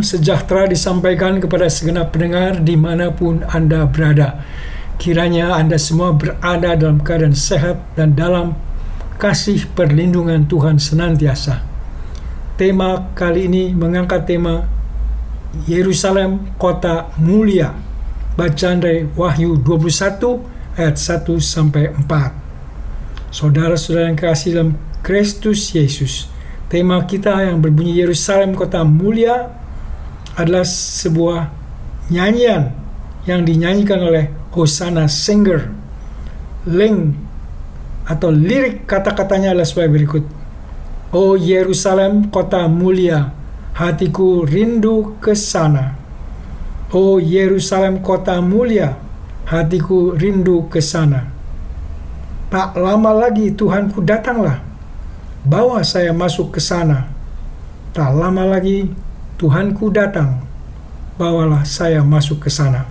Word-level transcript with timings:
Sejahtera 0.00 0.66
disampaikan 0.66 1.38
kepada 1.38 1.70
segenap 1.70 2.12
pendengar 2.12 2.60
di 2.60 2.74
mana 2.76 3.14
pun 3.14 3.44
Anda 3.46 3.86
berada. 3.86 4.42
Kiranya 5.00 5.56
Anda 5.56 5.80
semua 5.80 6.12
berada 6.12 6.76
dalam 6.76 7.00
keadaan 7.00 7.32
sehat 7.32 7.80
dan 7.96 8.12
dalam 8.18 8.58
kasih 9.16 9.68
perlindungan 9.72 10.44
Tuhan 10.48 10.76
senantiasa. 10.76 11.62
Tema 12.60 13.12
kali 13.16 13.48
ini 13.48 13.72
mengangkat 13.72 14.28
tema 14.28 14.68
Yerusalem 15.64 16.56
Kota 16.60 17.12
Mulia. 17.16 17.72
Bacaan 18.36 18.80
dari 18.80 19.04
Wahyu 19.04 19.60
21 19.60 20.80
ayat 20.80 20.96
1 20.96 21.40
sampai 21.40 21.92
4. 21.92 23.32
Saudara-saudara 23.32 24.12
yang 24.12 24.18
kasih 24.20 24.50
dalam 24.56 24.70
Kristus 25.00 25.72
Yesus 25.72 26.30
Tema 26.70 27.02
kita 27.02 27.34
yang 27.42 27.58
berbunyi 27.58 27.98
Yerusalem 27.98 28.54
kota 28.54 28.86
mulia 28.86 29.50
adalah 30.36 30.66
sebuah 30.66 31.50
nyanyian 32.10 32.74
yang 33.24 33.46
dinyanyikan 33.46 34.00
oleh 34.02 34.30
Hosanna 34.50 35.06
Singer. 35.06 35.70
Link 36.68 37.16
atau 38.04 38.28
lirik 38.34 38.84
kata-katanya 38.84 39.54
adalah 39.54 39.68
sebagai 39.68 39.92
berikut. 39.96 40.24
Oh 41.10 41.34
Yerusalem 41.34 42.30
kota 42.30 42.66
mulia, 42.70 43.34
hatiku 43.74 44.46
rindu 44.46 45.18
ke 45.18 45.34
sana. 45.34 45.96
Oh 46.90 47.18
Yerusalem 47.18 48.02
kota 48.02 48.38
mulia, 48.42 48.98
hatiku 49.46 50.14
rindu 50.14 50.66
ke 50.70 50.82
sana. 50.82 51.30
Tak 52.50 52.74
lama 52.74 53.14
lagi 53.14 53.54
Tuhanku 53.54 54.02
datanglah 54.02 54.58
bawa 55.46 55.86
saya 55.86 56.10
masuk 56.10 56.58
ke 56.58 56.60
sana. 56.62 57.06
Tak 57.94 58.10
lama 58.10 58.42
lagi 58.46 58.90
Tuhanku 59.40 59.88
datang, 59.88 60.44
bawalah 61.16 61.64
saya 61.64 62.04
masuk 62.04 62.44
ke 62.44 62.52
sana. 62.52 62.84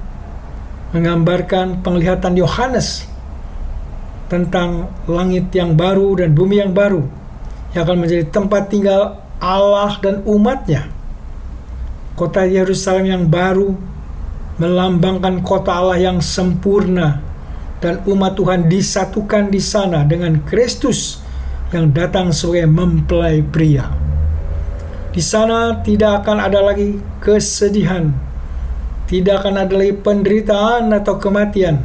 menggambarkan 0.95 1.83
penglihatan 1.83 2.31
Yohanes 2.39 3.03
tentang 4.31 4.95
langit 5.11 5.51
yang 5.51 5.75
baru 5.75 6.23
dan 6.23 6.31
bumi 6.31 6.63
yang 6.63 6.71
baru 6.71 7.03
yang 7.75 7.83
akan 7.83 8.07
menjadi 8.07 8.31
tempat 8.31 8.71
tinggal 8.71 9.19
Allah 9.43 9.99
dan 9.99 10.23
umatnya. 10.23 10.87
Kota 12.15 12.47
Yerusalem 12.47 13.11
yang 13.11 13.27
baru 13.27 13.91
melambangkan 14.61 15.41
kota 15.41 15.73
Allah 15.73 15.97
yang 15.97 16.21
sempurna 16.21 17.17
dan 17.81 18.05
umat 18.05 18.37
Tuhan 18.37 18.69
disatukan 18.69 19.49
di 19.49 19.57
sana 19.57 20.05
dengan 20.05 20.37
Kristus 20.45 21.17
yang 21.73 21.89
datang 21.89 22.29
sebagai 22.29 22.69
mempelai 22.69 23.41
pria. 23.41 23.89
Di 25.11 25.19
sana 25.19 25.81
tidak 25.81 26.23
akan 26.23 26.37
ada 26.45 26.61
lagi 26.61 27.01
kesedihan, 27.17 28.13
tidak 29.09 29.41
akan 29.43 29.65
ada 29.65 29.73
lagi 29.73 29.97
penderitaan 29.97 30.93
atau 30.93 31.17
kematian, 31.17 31.81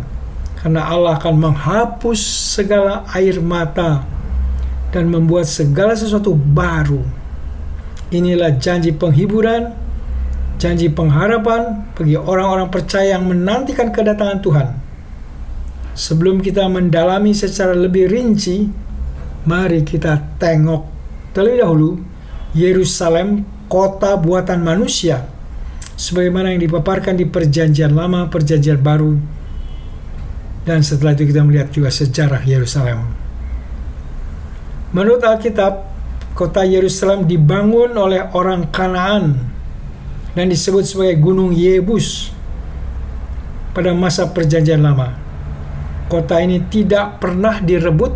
karena 0.60 0.84
Allah 0.84 1.16
akan 1.16 1.34
menghapus 1.34 2.20
segala 2.60 3.08
air 3.16 3.40
mata 3.40 4.04
dan 4.92 5.08
membuat 5.08 5.48
segala 5.48 5.96
sesuatu 5.96 6.36
baru. 6.36 7.02
Inilah 8.14 8.54
janji 8.60 8.94
penghiburan, 8.94 9.74
janji 10.56 10.88
pengharapan 10.88 11.92
bagi 11.92 12.16
orang-orang 12.16 12.68
percaya 12.72 13.16
yang 13.16 13.28
menantikan 13.28 13.92
kedatangan 13.92 14.40
Tuhan. 14.40 14.68
Sebelum 15.96 16.44
kita 16.44 16.68
mendalami 16.68 17.32
secara 17.32 17.72
lebih 17.72 18.08
rinci, 18.08 18.68
mari 19.48 19.80
kita 19.80 20.36
tengok 20.36 20.82
terlebih 21.32 21.64
dahulu 21.64 21.90
Yerusalem, 22.52 23.44
kota 23.68 24.16
buatan 24.16 24.60
manusia, 24.64 25.24
sebagaimana 25.96 26.52
yang 26.52 26.60
dipaparkan 26.68 27.16
di 27.16 27.24
Perjanjian 27.28 27.96
Lama, 27.96 28.28
Perjanjian 28.28 28.80
Baru, 28.80 29.16
dan 30.68 30.84
setelah 30.84 31.16
itu 31.16 31.32
kita 31.32 31.44
melihat 31.44 31.68
juga 31.72 31.88
sejarah 31.88 32.44
Yerusalem. 32.44 33.04
Menurut 34.92 35.24
Alkitab, 35.24 35.84
kota 36.36 36.64
Yerusalem 36.64 37.24
dibangun 37.24 37.96
oleh 37.96 38.20
orang 38.36 38.68
Kanaan 38.68 39.55
dan 40.36 40.52
disebut 40.52 40.84
sebagai 40.84 41.16
Gunung 41.24 41.56
Yebus 41.56 42.28
pada 43.72 43.96
masa 43.96 44.28
Perjanjian 44.28 44.84
Lama. 44.84 45.16
Kota 46.12 46.38
ini 46.38 46.60
tidak 46.68 47.18
pernah 47.18 47.58
direbut 47.58 48.12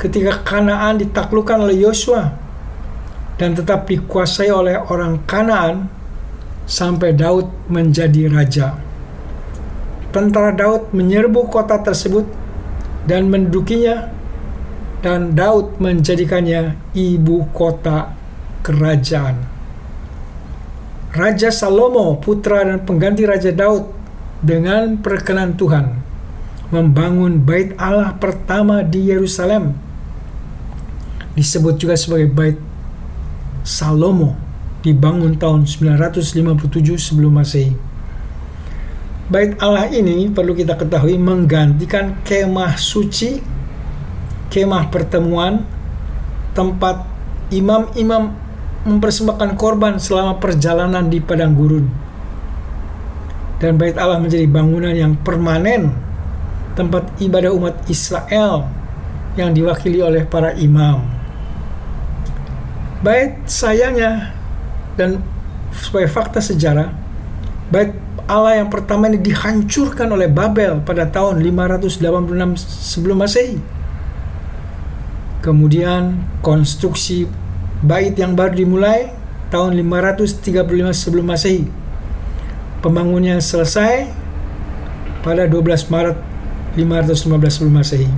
ketika 0.00 0.40
Kanaan 0.46 1.02
ditaklukkan 1.02 1.66
oleh 1.66 1.82
Yosua 1.82 2.32
dan 3.36 3.52
tetap 3.52 3.90
dikuasai 3.90 4.48
oleh 4.48 4.78
orang 4.78 5.20
Kanaan 5.26 5.90
sampai 6.64 7.12
Daud 7.12 7.50
menjadi 7.66 8.30
raja. 8.30 8.78
Tentara 10.14 10.54
Daud 10.54 10.94
menyerbu 10.94 11.50
kota 11.50 11.82
tersebut 11.82 12.24
dan 13.04 13.26
mendudukinya 13.28 14.08
dan 15.02 15.34
Daud 15.34 15.82
menjadikannya 15.82 16.78
ibu 16.94 17.50
kota 17.50 18.14
kerajaan. 18.62 19.59
Raja 21.10 21.50
Salomo, 21.50 22.22
putra 22.22 22.62
dan 22.62 22.86
pengganti 22.86 23.26
Raja 23.26 23.50
Daud, 23.50 23.90
dengan 24.40 24.96
perkenan 25.02 25.58
Tuhan, 25.58 26.00
membangun 26.72 27.42
bait 27.42 27.74
Allah 27.76 28.16
pertama 28.16 28.80
di 28.86 29.10
Yerusalem. 29.10 29.74
Disebut 31.34 31.76
juga 31.76 31.98
sebagai 31.98 32.30
bait 32.30 32.56
Salomo, 33.66 34.38
dibangun 34.86 35.36
tahun 35.36 35.66
957 35.66 36.96
sebelum 36.96 37.36
Masehi. 37.36 37.74
Bait 39.30 39.54
Allah 39.62 39.86
ini 39.90 40.26
perlu 40.30 40.58
kita 40.58 40.74
ketahui 40.74 41.14
menggantikan 41.14 42.18
kemah 42.26 42.74
suci 42.74 43.38
kemah 44.50 44.90
pertemuan, 44.90 45.62
tempat 46.52 47.06
imam-imam 47.54 48.34
mempersembahkan 48.86 49.56
korban 49.60 50.00
selama 50.00 50.40
perjalanan 50.40 51.08
di 51.08 51.20
padang 51.20 51.52
gurun. 51.52 51.86
Dan 53.60 53.76
bait 53.76 53.96
Allah 54.00 54.16
menjadi 54.16 54.48
bangunan 54.48 54.92
yang 54.96 55.20
permanen, 55.20 55.92
tempat 56.72 57.12
ibadah 57.20 57.52
umat 57.52 57.76
Israel 57.92 58.64
yang 59.36 59.52
diwakili 59.52 60.00
oleh 60.00 60.24
para 60.24 60.56
imam. 60.56 61.04
Bait 63.04 63.36
sayangnya 63.44 64.32
dan 64.96 65.20
sebagai 65.76 66.08
fakta 66.08 66.40
sejarah, 66.40 66.88
bait 67.68 67.92
Allah 68.30 68.62
yang 68.62 68.72
pertama 68.72 69.10
ini 69.10 69.18
dihancurkan 69.18 70.06
oleh 70.08 70.30
Babel 70.30 70.80
pada 70.86 71.02
tahun 71.02 71.42
586 71.42 72.62
sebelum 72.62 73.26
Masehi 73.26 73.58
Kemudian 75.40 76.20
konstruksi 76.44 77.24
bait 77.80 78.12
yang 78.16 78.36
baru 78.36 78.64
dimulai 78.64 79.12
tahun 79.48 79.76
535 79.76 80.46
sebelum 80.92 81.26
Masehi. 81.28 81.64
Pembangunannya 82.80 83.40
selesai 83.44 84.08
pada 85.20 85.44
12 85.44 85.92
Maret 85.92 86.16
515 86.76 87.52
sebelum 87.52 87.74
Masehi. 87.76 88.10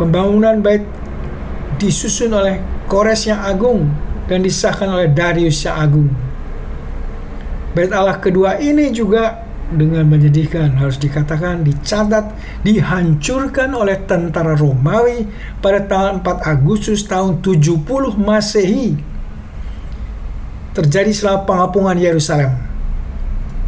Pembangunan 0.00 0.58
bait 0.64 0.84
disusun 1.76 2.32
oleh 2.32 2.58
Kores 2.84 3.24
yang 3.28 3.40
agung 3.40 3.88
dan 4.28 4.40
disahkan 4.40 4.88
oleh 4.92 5.08
Darius 5.12 5.64
yang 5.64 5.76
agung. 5.76 6.08
Bait 7.76 7.90
Allah 7.90 8.16
kedua 8.16 8.60
ini 8.60 8.92
juga 8.94 9.43
dengan 9.72 10.04
menyedihkan 10.04 10.76
harus 10.76 11.00
dikatakan 11.00 11.64
dicatat 11.64 12.36
dihancurkan 12.60 13.72
oleh 13.72 13.96
tentara 14.04 14.52
Romawi 14.52 15.24
pada 15.64 15.80
tanggal 15.88 16.20
4 16.20 16.44
Agustus 16.44 17.08
tahun 17.08 17.40
70 17.40 18.20
Masehi. 18.20 19.00
Terjadi 20.74 21.10
setelah 21.14 21.46
pengapungan 21.46 21.96
Yerusalem. 21.96 22.52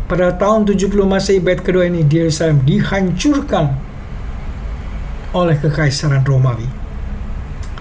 Pada 0.07 0.35
tahun 0.37 0.69
70 0.69 0.91
Masehi 1.07 1.39
bait 1.41 1.63
kedua 1.65 1.89
ini 1.89 2.05
di 2.05 2.21
Yerusalem 2.21 2.63
dihancurkan 2.63 3.75
oleh 5.35 5.57
kekaisaran 5.59 6.23
Romawi. 6.23 6.69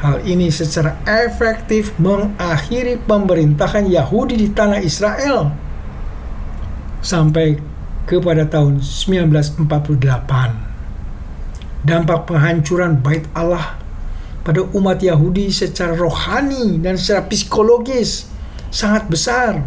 Hal 0.01 0.21
ini 0.27 0.53
secara 0.53 1.01
efektif 1.07 1.97
mengakhiri 1.97 3.01
pemerintahan 3.01 3.89
Yahudi 3.89 4.38
di 4.38 4.47
tanah 4.53 4.83
Israel. 4.83 5.50
Sampai 7.01 7.75
kepada 8.05 8.45
tahun 8.45 8.81
1948. 8.81 9.65
Dampak 11.85 12.25
penghancuran 12.25 12.97
bait 13.01 13.25
Allah 13.37 13.77
pada 14.45 14.61
umat 14.73 15.01
Yahudi 15.01 15.49
secara 15.49 15.97
rohani 15.97 16.77
dan 16.81 16.97
secara 16.97 17.25
psikologis 17.29 18.29
sangat 18.69 19.09
besar. 19.09 19.65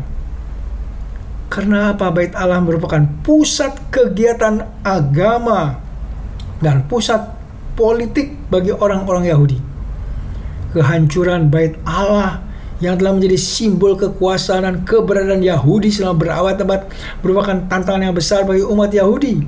Karena 1.49 1.95
apa? 1.95 2.11
Bait 2.15 2.35
Allah 2.35 2.63
merupakan 2.63 3.03
pusat 3.23 3.75
kegiatan 3.91 4.67
agama 4.87 5.81
dan 6.63 6.85
pusat 6.87 7.35
politik 7.79 8.35
bagi 8.51 8.75
orang-orang 8.75 9.31
Yahudi. 9.31 9.59
Kehancuran 10.75 11.49
bait 11.49 11.79
Allah 11.87 12.48
yang 12.79 12.95
telah 12.95 13.11
menjadi 13.15 13.35
simbol 13.35 13.99
kekuasaan 13.99 14.63
dan 14.63 14.77
keberadaan 14.87 15.43
Yahudi 15.43 15.91
selama 15.91 16.15
berabad-abad 16.23 16.81
merupakan 17.23 17.57
tantangan 17.67 18.11
yang 18.11 18.15
besar 18.15 18.47
bagi 18.47 18.63
umat 18.63 18.91
Yahudi. 18.95 19.43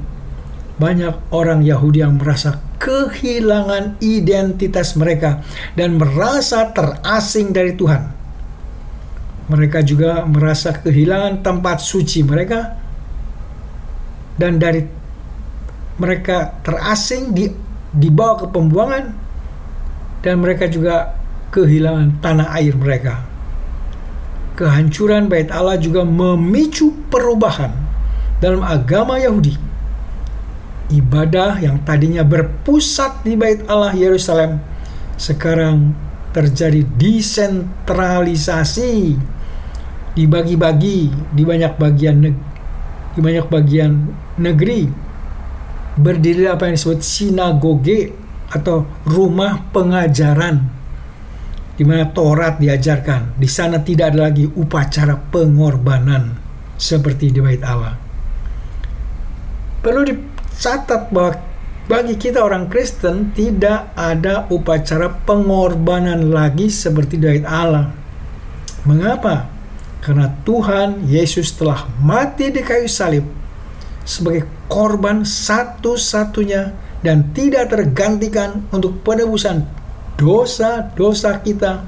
Banyak 0.80 1.30
orang 1.30 1.62
Yahudi 1.62 2.02
yang 2.02 2.16
merasa 2.16 2.58
kehilangan 2.80 4.00
identitas 4.00 4.96
mereka 4.96 5.44
dan 5.76 6.00
merasa 6.00 6.72
terasing 6.72 7.52
dari 7.52 7.76
Tuhan. 7.76 8.02
Mereka 9.50 9.84
juga 9.84 10.24
merasa 10.24 10.72
kehilangan 10.72 11.44
tempat 11.44 11.84
suci 11.84 12.24
mereka 12.24 12.80
dan 14.40 14.56
dari 14.56 14.80
mereka 16.00 16.56
terasing 16.64 17.36
di 17.36 17.52
dibawa 17.92 18.40
ke 18.40 18.46
pembuangan 18.48 19.04
dan 20.24 20.34
mereka 20.40 20.64
juga 20.70 21.19
kehilangan 21.50 22.22
tanah 22.22 22.54
air 22.56 22.74
mereka. 22.78 23.26
Kehancuran 24.54 25.28
bait 25.30 25.50
Allah 25.50 25.76
juga 25.78 26.04
memicu 26.06 26.92
perubahan 27.10 27.72
dalam 28.38 28.62
agama 28.62 29.18
Yahudi. 29.18 29.58
Ibadah 30.90 31.62
yang 31.62 31.78
tadinya 31.86 32.26
berpusat 32.26 33.22
di 33.22 33.38
bait 33.38 33.62
Allah 33.70 33.94
Yerusalem 33.94 34.58
sekarang 35.14 35.94
terjadi 36.34 36.82
desentralisasi 36.98 39.14
dibagi-bagi 40.14 41.10
di 41.30 41.42
banyak 41.46 41.78
bagian 41.78 42.34
di 43.10 43.20
banyak 43.22 43.46
bagian 43.46 44.10
negeri 44.38 44.90
berdiri 45.98 46.46
apa 46.50 46.70
yang 46.70 46.74
disebut 46.78 47.00
sinagoge 47.02 48.14
atau 48.50 48.86
rumah 49.06 49.62
pengajaran 49.70 50.79
di 51.80 51.88
mana 51.88 52.12
Taurat 52.12 52.60
diajarkan. 52.60 53.40
Di 53.40 53.48
sana 53.48 53.80
tidak 53.80 54.12
ada 54.12 54.28
lagi 54.28 54.44
upacara 54.44 55.16
pengorbanan 55.16 56.36
seperti 56.76 57.32
di 57.32 57.40
bait 57.40 57.64
Allah. 57.64 57.96
Perlu 59.80 60.04
dicatat 60.04 61.08
bahwa 61.08 61.40
bagi 61.88 62.20
kita 62.20 62.44
orang 62.44 62.68
Kristen 62.68 63.32
tidak 63.32 63.96
ada 63.96 64.44
upacara 64.52 65.08
pengorbanan 65.24 66.28
lagi 66.28 66.68
seperti 66.68 67.16
di 67.16 67.24
bait 67.24 67.48
Allah. 67.48 67.88
Mengapa? 68.84 69.48
Karena 70.04 70.28
Tuhan 70.44 71.08
Yesus 71.08 71.56
telah 71.56 71.88
mati 71.96 72.52
di 72.52 72.60
kayu 72.60 72.92
salib 72.92 73.24
sebagai 74.04 74.44
korban 74.68 75.24
satu-satunya 75.24 76.76
dan 77.00 77.32
tidak 77.32 77.72
tergantikan 77.72 78.68
untuk 78.68 79.00
penebusan 79.00 79.79
dosa-dosa 80.20 81.40
kita 81.40 81.80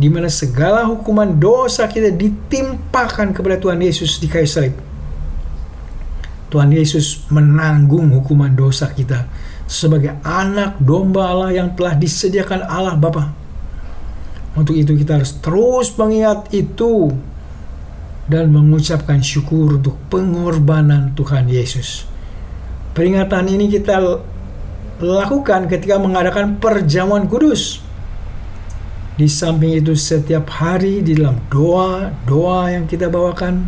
di 0.00 0.08
mana 0.08 0.32
segala 0.32 0.88
hukuman 0.88 1.28
dosa 1.36 1.84
kita 1.88 2.12
ditimpakan 2.12 3.36
kepada 3.36 3.60
Tuhan 3.60 3.80
Yesus 3.80 4.16
di 4.16 4.28
kayu 4.28 4.48
salib. 4.48 4.76
Tuhan 6.48 6.72
Yesus 6.72 7.28
menanggung 7.28 8.12
hukuman 8.16 8.52
dosa 8.52 8.88
kita 8.88 9.28
sebagai 9.66 10.16
anak 10.22 10.78
domba 10.78 11.28
Allah 11.28 11.50
yang 11.52 11.74
telah 11.74 11.92
disediakan 11.98 12.64
Allah 12.64 12.94
Bapa. 12.96 13.34
Untuk 14.56 14.72
itu 14.72 14.96
kita 14.96 15.20
harus 15.20 15.36
terus 15.36 15.92
mengingat 16.00 16.48
itu 16.54 17.12
dan 18.30 18.48
mengucapkan 18.48 19.20
syukur 19.20 19.76
untuk 19.76 20.00
pengorbanan 20.08 21.12
Tuhan 21.12 21.50
Yesus. 21.50 22.08
Peringatan 22.96 23.52
ini 23.52 23.68
kita 23.68 24.00
lakukan 25.00 25.68
ketika 25.68 26.00
mengadakan 26.00 26.56
perjamuan 26.56 27.28
kudus. 27.28 27.84
Di 29.16 29.28
samping 29.28 29.80
itu 29.80 29.96
setiap 29.96 30.52
hari 30.60 31.00
di 31.00 31.16
dalam 31.16 31.40
doa-doa 31.48 32.68
yang 32.68 32.84
kita 32.84 33.08
bawakan, 33.08 33.64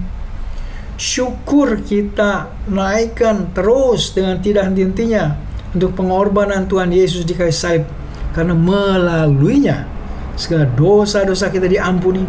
syukur 1.01 1.81
kita 1.81 2.53
naikkan 2.69 3.49
terus 3.57 4.13
dengan 4.13 4.45
tidak 4.45 4.69
henti-hentinya 4.69 5.41
untuk 5.73 5.97
pengorbanan 5.97 6.69
Tuhan 6.69 6.93
Yesus 6.93 7.25
di 7.25 7.33
kayu 7.33 7.53
salib 7.53 7.89
karena 8.37 8.53
melaluinya 8.53 9.89
segala 10.37 10.69
dosa-dosa 10.77 11.49
kita 11.49 11.65
diampuni 11.65 12.29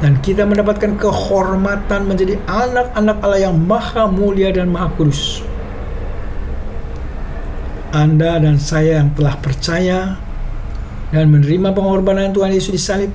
dan 0.00 0.16
kita 0.20 0.44
mendapatkan 0.48 0.96
kehormatan 0.96 2.08
menjadi 2.08 2.40
anak-anak 2.48 3.16
Allah 3.20 3.40
yang 3.40 3.56
maha 3.56 4.08
mulia 4.08 4.48
dan 4.52 4.72
maha 4.72 4.88
kudus. 4.96 5.49
Anda 7.90 8.38
dan 8.38 8.56
saya 8.62 9.02
yang 9.02 9.14
telah 9.18 9.34
percaya 9.38 10.14
dan 11.10 11.26
menerima 11.26 11.74
pengorbanan 11.74 12.30
Tuhan 12.30 12.54
Yesus 12.54 12.72
di 12.74 12.82
salib 12.82 13.12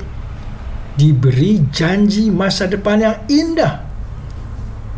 diberi 0.95 1.63
janji 1.72 2.31
masa 2.31 2.68
depan 2.68 3.00
yang 3.00 3.18
indah 3.27 3.83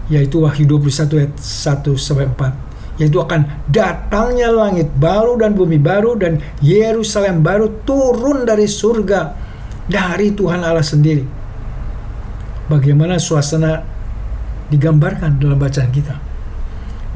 yaitu 0.10 0.42
Wahyu 0.42 0.66
21 0.66 1.22
ayat 1.22 1.34
1 1.38 1.94
sampai 1.98 2.26
4 2.30 3.02
yaitu 3.02 3.22
akan 3.22 3.70
datangnya 3.70 4.50
langit 4.50 4.90
baru 4.98 5.38
dan 5.38 5.54
bumi 5.54 5.78
baru 5.78 6.18
dan 6.18 6.42
Yerusalem 6.66 7.46
baru 7.46 7.70
turun 7.86 8.50
dari 8.50 8.66
surga 8.66 9.38
dari 9.86 10.34
Tuhan 10.34 10.66
Allah 10.66 10.84
sendiri. 10.84 11.24
Bagaimana 12.68 13.22
suasana 13.22 13.86
digambarkan 14.68 15.40
dalam 15.40 15.56
bacaan 15.56 15.94
kita 15.94 16.27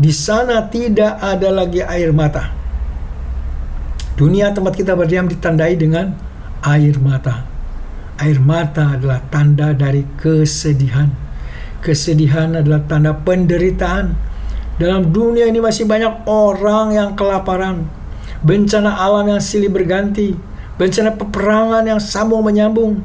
di 0.01 0.09
sana 0.09 0.65
tidak 0.65 1.21
ada 1.21 1.53
lagi 1.53 1.86
air 1.86 2.09
mata. 2.09 2.50
Dunia 4.18 4.50
tempat 4.50 4.74
kita 4.74 4.98
berdiam 4.98 5.30
ditandai 5.30 5.77
dengan 5.77 6.18
air 6.65 6.98
mata. 6.98 7.45
Air 8.18 8.42
mata 8.42 8.98
adalah 8.98 9.21
tanda 9.30 9.77
dari 9.77 10.01
kesedihan. 10.18 11.06
Kesedihan 11.85 12.57
adalah 12.57 12.81
tanda 12.90 13.14
penderitaan. 13.14 14.33
Dalam 14.81 15.14
dunia 15.14 15.45
ini 15.45 15.61
masih 15.61 15.85
banyak 15.85 16.26
orang 16.26 16.97
yang 16.97 17.09
kelaparan. 17.14 17.85
Bencana 18.42 18.97
alam 18.97 19.30
yang 19.30 19.42
silih 19.42 19.69
berganti. 19.69 20.33
Bencana 20.81 21.14
peperangan 21.14 21.85
yang 21.85 22.02
sambung 22.02 22.42
menyambung. 22.42 22.97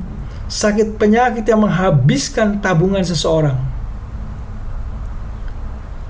Sakit 0.49 0.97
penyakit 0.97 1.45
yang 1.45 1.61
menghabiskan 1.61 2.65
tabungan 2.65 3.05
seseorang 3.05 3.66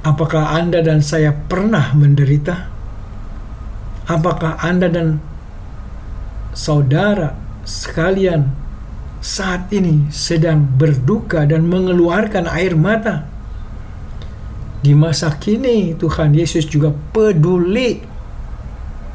Apakah 0.06 0.54
Anda 0.54 0.86
dan 0.86 1.02
saya 1.02 1.34
pernah 1.34 1.90
menderita? 1.90 2.70
Apakah 4.06 4.62
Anda 4.62 4.86
dan 4.86 5.18
saudara 6.54 7.34
sekalian 7.66 8.54
saat 9.18 9.66
ini 9.74 10.06
sedang 10.14 10.62
berduka 10.62 11.42
dan 11.42 11.66
mengeluarkan 11.66 12.46
air 12.46 12.78
mata? 12.78 13.26
Di 14.78 14.94
masa 14.94 15.34
kini, 15.42 15.98
Tuhan 15.98 16.38
Yesus 16.38 16.70
juga 16.70 16.94
peduli 17.10 17.98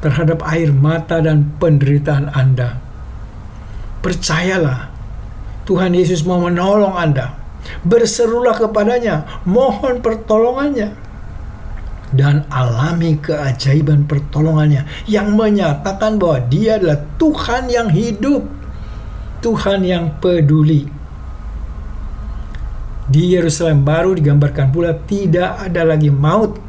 terhadap 0.03 0.43
air 0.43 0.75
mata 0.75 1.23
dan 1.23 1.55
penderitaan 1.55 2.35
Anda. 2.35 2.83
Percayalah, 4.03 4.91
Tuhan 5.63 5.95
Yesus 5.95 6.27
mau 6.27 6.43
menolong 6.43 6.99
Anda 6.99 7.40
Berserulah 7.81 8.57
kepadanya, 8.57 9.41
mohon 9.45 10.01
pertolongannya. 10.01 10.93
Dan 12.11 12.43
alami 12.51 13.15
keajaiban 13.23 14.03
pertolongannya 14.03 14.83
yang 15.07 15.31
menyatakan 15.31 16.19
bahwa 16.19 16.43
dia 16.51 16.75
adalah 16.75 16.99
Tuhan 17.15 17.71
yang 17.71 17.87
hidup. 17.87 18.43
Tuhan 19.39 19.81
yang 19.87 20.19
peduli. 20.19 20.91
Di 23.07 23.35
Yerusalem 23.35 23.87
baru 23.87 24.15
digambarkan 24.15 24.71
pula 24.71 24.91
tidak 25.07 25.71
ada 25.71 25.87
lagi 25.87 26.11
maut. 26.11 26.59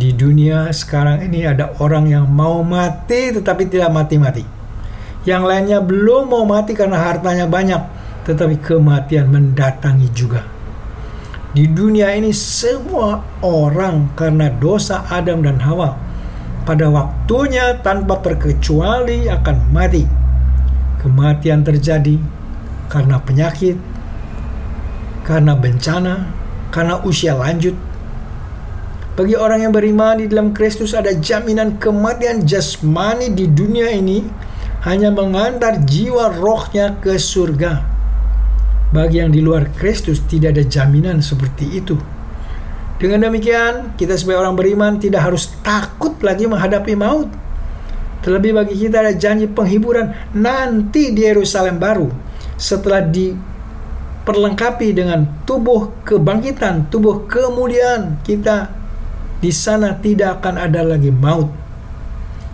Di 0.00 0.16
dunia 0.16 0.72
sekarang 0.72 1.20
ini 1.20 1.44
ada 1.44 1.76
orang 1.76 2.08
yang 2.08 2.24
mau 2.24 2.64
mati 2.64 3.36
tetapi 3.36 3.68
tidak 3.68 3.92
mati-mati. 3.92 4.44
Yang 5.28 5.42
lainnya 5.44 5.78
belum 5.84 6.32
mau 6.32 6.48
mati 6.48 6.72
karena 6.72 6.96
hartanya 6.96 7.44
banyak 7.44 7.99
tetapi 8.24 8.60
kematian 8.60 9.32
mendatangi 9.32 10.08
juga. 10.12 10.44
Di 11.50 11.66
dunia 11.66 12.14
ini 12.14 12.30
semua 12.30 13.26
orang 13.42 14.14
karena 14.14 14.54
dosa 14.54 15.02
Adam 15.10 15.42
dan 15.42 15.58
Hawa 15.58 15.98
pada 16.62 16.86
waktunya 16.86 17.74
tanpa 17.82 18.22
terkecuali 18.22 19.26
akan 19.26 19.56
mati. 19.74 20.06
Kematian 21.02 21.64
terjadi 21.64 22.20
karena 22.86 23.18
penyakit, 23.18 23.74
karena 25.26 25.56
bencana, 25.56 26.28
karena 26.70 27.02
usia 27.02 27.34
lanjut. 27.34 27.74
Bagi 29.18 29.34
orang 29.34 29.66
yang 29.66 29.72
beriman 29.74 30.22
di 30.22 30.30
dalam 30.30 30.54
Kristus 30.54 30.94
ada 30.94 31.10
jaminan 31.10 31.82
kematian 31.82 32.46
jasmani 32.46 33.32
di 33.34 33.50
dunia 33.50 33.90
ini 33.90 34.22
hanya 34.86 35.10
mengantar 35.10 35.82
jiwa 35.82 36.30
rohnya 36.38 36.94
ke 37.02 37.18
surga 37.18 37.99
Bagi 38.90 39.22
yang 39.22 39.30
di 39.30 39.38
luar 39.38 39.70
Kristus 39.70 40.18
tidak 40.26 40.58
ada 40.58 40.66
jaminan 40.66 41.22
seperti 41.22 41.78
itu. 41.78 41.94
Dengan 42.98 43.30
demikian, 43.30 43.94
kita 43.94 44.18
sebagai 44.18 44.42
orang 44.42 44.58
beriman 44.58 44.98
tidak 44.98 45.30
harus 45.30 45.54
takut 45.62 46.18
lagi 46.20 46.50
menghadapi 46.50 46.98
maut. 46.98 47.30
Terlebih 48.20 48.52
bagi 48.52 48.76
kita 48.76 49.00
ada 49.00 49.14
janji 49.16 49.48
penghiburan 49.48 50.12
nanti 50.36 51.14
di 51.16 51.24
Yerusalem 51.24 51.80
baru 51.80 52.12
setelah 52.60 53.00
diperlengkapi 53.00 54.92
dengan 54.92 55.24
tubuh 55.48 56.04
kebangkitan, 56.04 56.92
tubuh 56.92 57.24
kemuliaan 57.24 58.20
kita 58.20 58.68
di 59.40 59.48
sana 59.48 59.96
tidak 59.96 60.44
akan 60.44 60.60
ada 60.60 60.84
lagi 60.84 61.08
maut. 61.08 61.48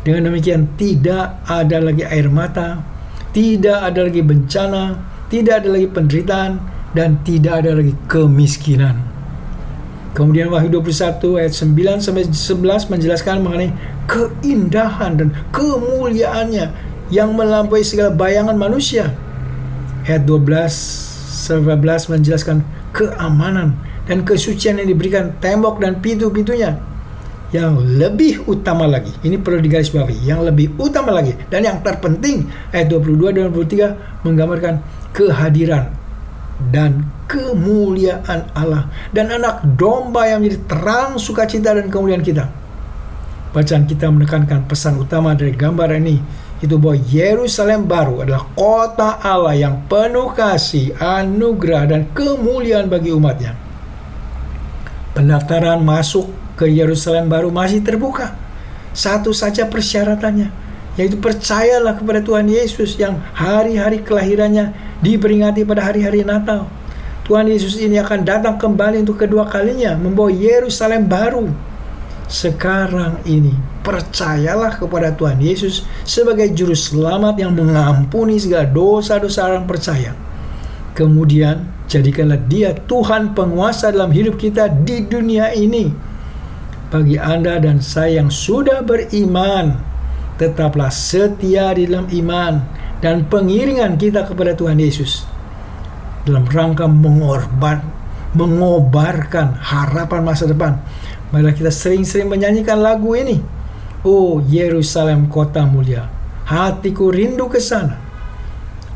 Dengan 0.06 0.30
demikian 0.30 0.78
tidak 0.78 1.42
ada 1.50 1.82
lagi 1.82 2.06
air 2.06 2.30
mata, 2.30 2.78
tidak 3.34 3.82
ada 3.82 4.06
lagi 4.06 4.22
bencana, 4.22 5.15
tidak 5.32 5.64
ada 5.64 5.68
lagi 5.74 5.88
penderitaan 5.90 6.62
dan 6.94 7.20
tidak 7.26 7.64
ada 7.64 7.76
lagi 7.76 7.92
kemiskinan. 8.06 9.02
Kemudian 10.16 10.48
Wahyu 10.48 10.72
21 10.80 11.20
ayat 11.36 11.52
9 11.52 12.00
sampai 12.00 12.24
11 12.24 12.88
menjelaskan 12.88 13.44
mengenai 13.44 13.68
keindahan 14.08 15.12
dan 15.20 15.28
kemuliaannya 15.52 16.72
yang 17.12 17.36
melampaui 17.36 17.84
segala 17.84 18.16
bayangan 18.16 18.56
manusia. 18.56 19.12
Ayat 20.08 20.24
12 20.24 21.06
11 21.36 22.16
menjelaskan 22.16 22.64
keamanan 22.96 23.76
dan 24.08 24.24
kesucian 24.24 24.80
yang 24.80 24.88
diberikan 24.88 25.36
tembok 25.38 25.84
dan 25.84 26.00
pintu-pintunya 26.00 26.80
yang 27.54 27.78
lebih 27.78 28.42
utama 28.50 28.90
lagi 28.90 29.14
ini 29.22 29.38
perlu 29.38 29.62
digarisbawahi 29.62 30.26
yang 30.26 30.42
lebih 30.42 30.74
utama 30.82 31.14
lagi 31.14 31.30
dan 31.46 31.62
yang 31.62 31.78
terpenting 31.78 32.50
ayat 32.74 32.90
22 32.90 33.36
dan 33.38 33.54
23 33.54 34.26
menggambarkan 34.26 34.74
kehadiran 35.16 35.88
dan 36.68 37.08
kemuliaan 37.24 38.52
Allah. 38.52 38.92
Dan 39.08 39.32
anak 39.32 39.64
domba 39.80 40.28
yang 40.28 40.44
menjadi 40.44 40.60
terang 40.68 41.16
sukacita 41.16 41.72
dan 41.72 41.88
kemuliaan 41.88 42.20
kita. 42.20 42.52
Bacaan 43.56 43.88
kita 43.88 44.12
menekankan 44.12 44.68
pesan 44.68 45.00
utama 45.00 45.32
dari 45.32 45.56
gambar 45.56 45.96
ini 45.96 46.20
itu 46.60 46.76
bahwa 46.76 46.96
Yerusalem 47.08 47.88
baru 47.88 48.24
adalah 48.24 48.44
kota 48.52 49.20
Allah 49.20 49.56
yang 49.56 49.84
penuh 49.88 50.32
kasih, 50.32 50.96
anugerah 50.96 51.84
dan 51.88 52.00
kemuliaan 52.12 52.88
bagi 52.88 53.12
umatnya. 53.12 53.56
Pendaftaran 55.16 55.80
masuk 55.80 56.28
ke 56.56 56.68
Yerusalem 56.68 57.28
baru 57.28 57.48
masih 57.48 57.80
terbuka. 57.80 58.36
Satu 58.96 59.36
saja 59.36 59.68
persyaratannya, 59.68 60.48
yaitu 60.96 61.20
percayalah 61.20 61.96
kepada 61.96 62.24
Tuhan 62.24 62.48
Yesus 62.48 62.96
yang 62.96 63.20
hari-hari 63.36 64.00
kelahirannya 64.00 64.72
diperingati 65.04 65.62
pada 65.62 65.84
hari-hari 65.84 66.24
Natal. 66.24 66.66
Tuhan 67.28 67.46
Yesus 67.46 67.76
ini 67.76 68.00
akan 68.00 68.22
datang 68.22 68.56
kembali 68.56 69.02
untuk 69.02 69.20
kedua 69.20 69.46
kalinya 69.46 69.94
membawa 69.98 70.32
Yerusalem 70.32 71.04
baru. 71.06 71.46
Sekarang 72.26 73.22
ini 73.22 73.54
percayalah 73.86 74.74
kepada 74.82 75.14
Tuhan 75.14 75.38
Yesus 75.38 75.86
sebagai 76.02 76.50
juru 76.50 76.74
selamat 76.74 77.38
yang 77.38 77.54
mengampuni 77.54 78.40
segala 78.40 78.66
dosa-dosa 78.66 79.46
orang 79.46 79.66
percaya. 79.68 80.10
Kemudian 80.96 81.76
Jadikanlah 81.86 82.42
dia 82.50 82.74
Tuhan 82.74 83.30
penguasa 83.38 83.94
dalam 83.94 84.10
hidup 84.10 84.42
kita 84.42 84.66
di 84.66 85.06
dunia 85.06 85.54
ini. 85.54 85.94
Bagi 86.90 87.14
Anda 87.18 87.62
dan 87.62 87.78
saya 87.78 88.22
yang 88.22 88.30
sudah 88.30 88.82
beriman, 88.82 89.78
tetaplah 90.36 90.92
setia 90.92 91.72
di 91.72 91.88
dalam 91.88 92.08
iman 92.08 92.54
dan 93.00 93.28
pengiringan 93.28 93.96
kita 94.00 94.24
kepada 94.24 94.56
Tuhan 94.56 94.76
Yesus. 94.80 95.24
Dalam 96.24 96.48
rangka 96.48 96.88
mengorban, 96.88 97.80
mengobarkan 98.36 99.56
harapan 99.56 100.20
masa 100.22 100.48
depan. 100.48 100.80
Marilah 101.32 101.54
kita 101.54 101.72
sering-sering 101.72 102.30
menyanyikan 102.30 102.78
lagu 102.78 103.12
ini. 103.16 103.42
Oh 104.06 104.38
Yerusalem 104.44 105.26
kota 105.26 105.66
mulia, 105.66 106.06
hatiku 106.46 107.10
rindu 107.10 107.50
ke 107.50 107.58
sana 107.58 108.06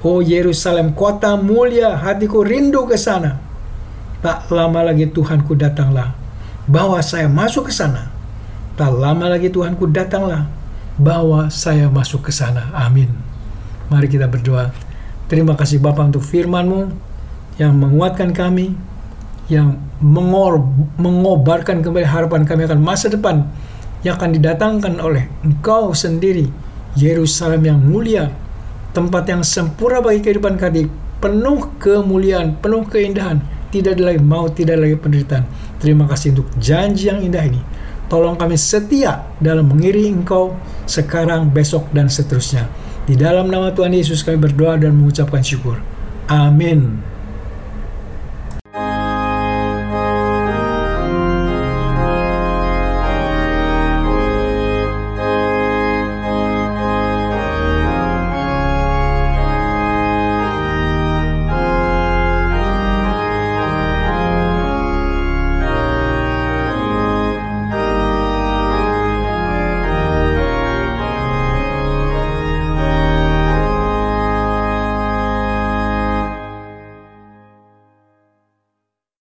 Oh 0.00 0.25
Yerusalem 0.25 0.97
kota 0.97 1.37
mulia, 1.37 1.92
hatiku 1.92 2.40
rindu 2.40 2.88
ke 2.88 2.97
sana. 2.97 3.37
Tak 4.25 4.49
lama 4.49 4.80
lagi 4.80 5.04
Tuhanku 5.04 5.52
datanglah, 5.52 6.16
bawa 6.64 7.04
saya 7.04 7.28
masuk 7.28 7.68
ke 7.68 7.73
sana. 7.73 8.09
Tak 8.80 8.97
lama 8.97 9.28
lagi 9.28 9.52
Tuhanku 9.52 9.92
datanglah, 9.92 10.49
bawa 11.00 11.49
saya 11.49 11.88
masuk 11.88 12.28
ke 12.28 12.33
sana. 12.33 12.69
Amin. 12.76 13.09
Mari 13.88 14.07
kita 14.12 14.28
berdoa. 14.28 14.69
Terima 15.33 15.57
kasih 15.57 15.80
Bapak 15.80 16.12
untuk 16.12 16.23
firman-Mu 16.23 16.92
yang 17.57 17.73
menguatkan 17.80 18.37
kami, 18.37 18.76
yang 19.49 19.80
mengor, 20.04 20.61
mengobarkan 21.00 21.80
kembali 21.80 22.04
harapan 22.04 22.45
kami 22.45 22.69
akan 22.69 22.80
masa 22.80 23.09
depan 23.09 23.49
yang 24.04 24.16
akan 24.16 24.37
didatangkan 24.37 25.00
oleh 25.00 25.28
Engkau 25.45 25.92
sendiri, 25.97 26.49
Yerusalem 26.97 27.62
yang 27.64 27.80
mulia, 27.80 28.33
tempat 28.97 29.28
yang 29.28 29.42
sempurna 29.45 30.00
bagi 30.00 30.25
kehidupan 30.25 30.57
kami, 30.57 30.88
penuh 31.21 31.69
kemuliaan, 31.78 32.57
penuh 32.59 32.85
keindahan, 32.88 33.45
tidak 33.71 34.00
ada 34.00 34.02
lagi 34.12 34.21
maut, 34.25 34.52
tidak 34.57 34.80
ada 34.80 34.83
lagi 34.88 34.97
penderitaan. 34.99 35.45
Terima 35.78 36.04
kasih 36.11 36.35
untuk 36.35 36.49
janji 36.59 37.12
yang 37.12 37.21
indah 37.23 37.45
ini. 37.45 37.61
Tolong 38.11 38.35
kami 38.35 38.59
setia 38.59 39.23
dalam 39.38 39.71
mengiri 39.71 40.11
Engkau 40.11 40.59
sekarang, 40.83 41.47
besok, 41.55 41.87
dan 41.95 42.11
seterusnya. 42.11 42.67
Di 43.07 43.14
dalam 43.14 43.47
nama 43.47 43.71
Tuhan 43.71 43.95
Yesus 43.95 44.26
kami 44.26 44.43
berdoa 44.43 44.75
dan 44.83 44.99
mengucapkan 44.99 45.47
syukur. 45.47 45.79
Amin. 46.26 46.99